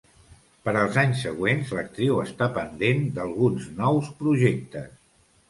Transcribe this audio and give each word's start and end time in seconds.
Per 0.69 0.71
als 0.77 0.95
anys 1.01 1.19
següents, 1.25 1.69
l'actriu 1.79 2.17
està 2.23 2.49
pendent 2.57 3.05
d'alguns 3.19 3.69
nous 3.83 4.11
projectes. 4.25 4.91